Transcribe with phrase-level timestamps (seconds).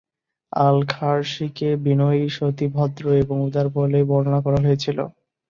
[0.53, 4.97] আল-খারর্শিকে বিনয়ী, সতী, ভদ্র এবং উদার বলে বর্ণনা করা হয়েছিল।